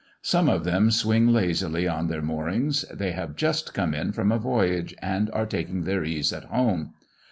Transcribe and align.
Some 0.23 0.49
of 0.49 0.63
them 0.63 0.89
swing 0.89 1.27
lazily 1.31 1.87
on 1.87 2.07
their 2.07 2.23
moorings; 2.23 2.85
they 2.91 3.11
have 3.11 3.35
just 3.35 3.71
come 3.75 3.93
in 3.93 4.13
from 4.13 4.31
a 4.31 4.39
voyage, 4.39 4.95
and 4.99 5.29
are 5.29 5.45
taking 5.45 5.83
their 5.83 6.03
ease 6.03 6.33
at 6.33 6.45
home. 6.45 6.95